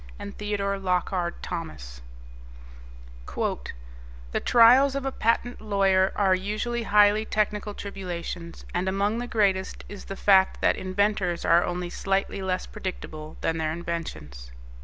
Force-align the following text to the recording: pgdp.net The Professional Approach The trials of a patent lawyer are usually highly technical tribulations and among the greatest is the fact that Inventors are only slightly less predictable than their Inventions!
pgdp.net 0.19 0.35
The 0.39 0.57
Professional 0.57 2.05
Approach 3.27 3.67
The 4.31 4.39
trials 4.39 4.95
of 4.95 5.05
a 5.05 5.11
patent 5.11 5.61
lawyer 5.61 6.11
are 6.15 6.33
usually 6.33 6.81
highly 6.81 7.23
technical 7.23 7.75
tribulations 7.75 8.65
and 8.73 8.89
among 8.89 9.19
the 9.19 9.27
greatest 9.27 9.83
is 9.87 10.05
the 10.05 10.15
fact 10.15 10.59
that 10.59 10.75
Inventors 10.75 11.45
are 11.45 11.63
only 11.63 11.91
slightly 11.91 12.41
less 12.41 12.65
predictable 12.65 13.37
than 13.41 13.59
their 13.59 13.71
Inventions! 13.71 14.49